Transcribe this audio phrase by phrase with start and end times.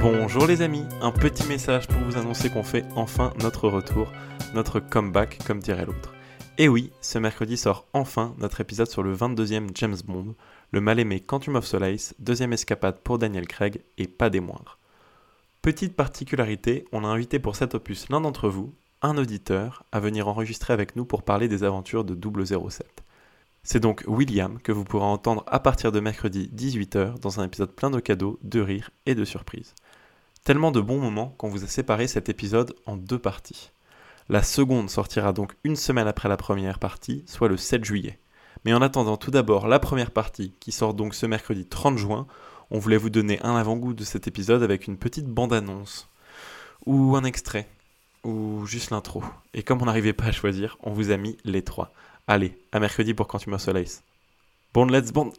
[0.00, 4.12] Bonjour les amis, un petit message pour vous annoncer qu'on fait enfin notre retour,
[4.54, 6.14] notre comeback comme dirait l'autre.
[6.56, 10.36] Et oui, ce mercredi sort enfin notre épisode sur le 22e James Bond,
[10.70, 14.78] le mal-aimé Quantum of Solace, deuxième escapade pour Daniel Craig et pas des moindres.
[15.62, 18.72] Petite particularité, on a invité pour cet opus l'un d'entre vous,
[19.02, 22.86] un auditeur, à venir enregistrer avec nous pour parler des aventures de 007.
[23.70, 27.70] C'est donc William que vous pourrez entendre à partir de mercredi 18h dans un épisode
[27.70, 29.74] plein de cadeaux, de rires et de surprises.
[30.42, 33.72] Tellement de bons moments qu'on vous a séparé cet épisode en deux parties.
[34.30, 38.18] La seconde sortira donc une semaine après la première partie, soit le 7 juillet.
[38.64, 42.26] Mais en attendant tout d'abord la première partie, qui sort donc ce mercredi 30 juin,
[42.70, 46.08] on voulait vous donner un avant-goût de cet épisode avec une petite bande-annonce,
[46.86, 47.68] ou un extrait,
[48.24, 49.22] ou juste l'intro.
[49.52, 51.92] Et comme on n'arrivait pas à choisir, on vous a mis les trois.
[52.30, 54.02] Allez, à mercredi pour Quantum of Solace.
[54.74, 55.32] Bond, let's bond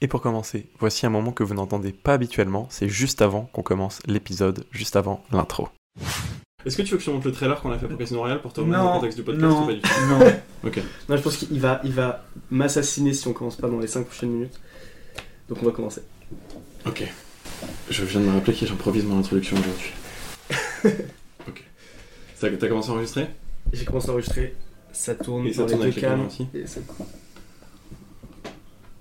[0.00, 3.62] Et pour commencer, voici un moment que vous n'entendez pas habituellement, c'est juste avant qu'on
[3.62, 5.68] commence l'épisode, juste avant l'intro.
[6.66, 8.18] Est-ce que tu veux que je te montre le trailer qu'on a fait pour Casino
[8.18, 10.18] Royale pour te remettre dans le contexte du podcast non, ou pas du tout non.
[10.64, 10.80] Ok.
[11.08, 14.06] Non, je pense qu'il va, il va m'assassiner si on commence pas dans les 5
[14.06, 14.58] prochaines minutes.
[15.48, 16.02] Donc on va commencer.
[16.84, 17.04] Ok.
[17.88, 19.92] Je viens de me rappeler que j'improvise mon introduction aujourd'hui.
[21.46, 21.62] ok.
[22.40, 23.28] T'as commencé à enregistrer?
[23.72, 24.56] J'ai commencé à enregistrer,
[24.92, 26.26] ça tourne Et ça dans tourne les deux cams.
[26.26, 26.80] aussi Et ça-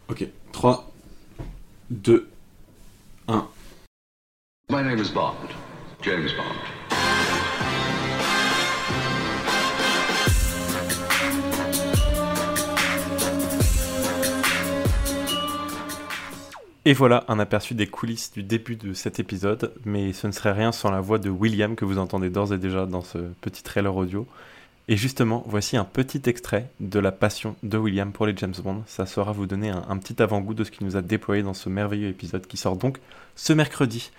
[0.09, 0.27] Ok.
[0.51, 0.91] 3,
[1.89, 2.29] 2,
[4.69, 5.33] My name is Bond,
[6.03, 7.67] James Bond.
[16.85, 20.53] Et voilà un aperçu des coulisses du début de cet épisode, mais ce ne serait
[20.53, 23.61] rien sans la voix de William que vous entendez d'ores et déjà dans ce petit
[23.61, 24.25] trailer audio.
[24.89, 28.83] Et justement, voici un petit extrait de la passion de William pour les James Bond.
[28.87, 31.67] Ça saura vous donner un, petit avant-goût de ce qu'il nous a déployé dans ce
[31.67, 32.99] merveilleux épisode qui sort donc
[33.35, 34.11] ce mercredi.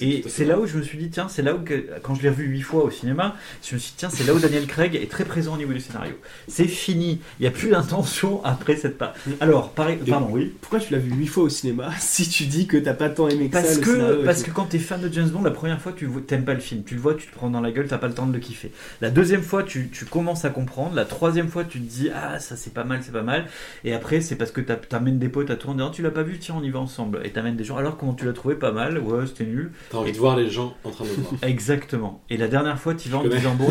[0.00, 2.22] Et c'est là où je me suis dit, tiens, c'est là où, que- quand je
[2.22, 3.34] l'ai revu huit fois au cinéma,
[3.66, 5.72] je me suis dit, tiens, c'est là où Daniel Craig est très présent au niveau
[5.72, 6.14] du scénario.
[6.48, 9.14] C'est fini, il n'y a plus d'intention après cette part.
[9.40, 10.52] Alors, pareil, pardon, oui.
[10.60, 13.28] Pourquoi tu l'as vu 8 fois au cinéma si tu dis que t'as pas tant
[13.28, 15.50] aimé que Parce ça scénario que, parce que quand t'es fan de James Bond, la
[15.50, 16.82] première fois, tu t'aimes pas le film.
[16.84, 18.38] Tu le vois, tu te prends dans la gueule, t'as pas le temps de le
[18.38, 18.72] kiffer.
[19.00, 20.94] La deuxième fois, tu, tu commences à comprendre.
[20.94, 23.46] La troisième fois, tu te dis, ah, ça c'est pas mal, c'est pas mal.
[23.84, 26.22] Et après, c'est parce que t'amènes des potes à toi en disant, tu l'as pas
[26.22, 27.20] vu, tiens, on y va ensemble.
[27.24, 28.54] Et t'amènes des gens, alors comment tu l'as trouvé?
[28.56, 29.70] Pas mal, ouais, c'était nul.
[29.90, 31.34] T'as envie de voir les gens en train de voir.
[31.42, 32.22] Exactement.
[32.30, 33.68] Et la dernière fois, tu vas en te disant, bon,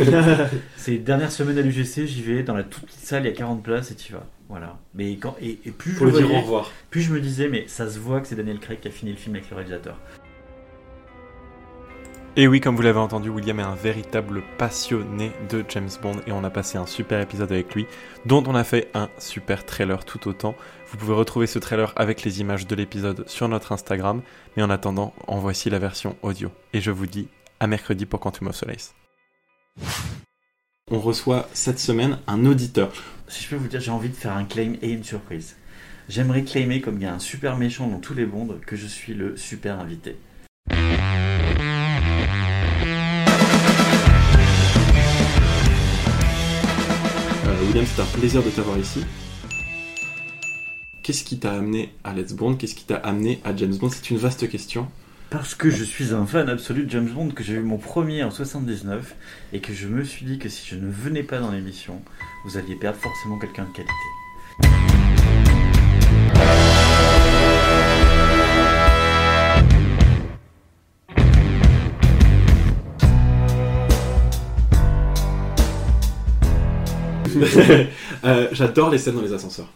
[0.77, 3.35] c'est dernière semaine à l'UGC, j'y vais, dans la toute petite salle, il y a
[3.35, 4.25] 40 places et tu vas.
[4.47, 4.77] Voilà.
[4.93, 6.71] Mais quand, et, et plus, je Pour le le dire voyais, au revoir.
[6.89, 9.11] plus je me disais, mais ça se voit que c'est Daniel Craig qui a fini
[9.11, 9.97] le film avec le réalisateur.
[12.37, 16.33] Et oui, comme vous l'avez entendu, William est un véritable passionné de James Bond et
[16.33, 17.87] on a passé un super épisode avec lui,
[18.25, 20.53] dont on a fait un super trailer tout autant.
[20.91, 24.21] Vous pouvez retrouver ce trailer avec les images de l'épisode sur notre Instagram,
[24.57, 26.51] mais en attendant, en voici la version audio.
[26.73, 27.29] Et je vous dis
[27.61, 28.93] à mercredi pour Quantum of Solace.
[30.91, 32.91] On reçoit cette semaine un auditeur.
[33.29, 35.55] Si je peux vous dire, j'ai envie de faire un claim et une surprise.
[36.09, 38.87] J'aimerais claimer, comme il y a un super méchant dans tous les bondes, que je
[38.87, 40.17] suis le super invité.
[47.75, 49.03] William, c'est un plaisir de t'avoir ici.
[51.03, 52.55] Qu'est-ce qui t'a amené à Let's Bond?
[52.55, 53.89] Qu'est-ce qui t'a amené à James Bond?
[53.89, 54.87] C'est une vaste question.
[55.29, 58.23] Parce que je suis un fan absolu de James Bond, que j'ai eu mon premier
[58.23, 59.15] en 79,
[59.51, 62.01] et que je me suis dit que si je ne venais pas dans l'émission,
[62.45, 65.14] vous alliez perdre forcément quelqu'un de qualité.
[78.23, 79.67] Euh, J'adore les scènes dans les ascenseurs.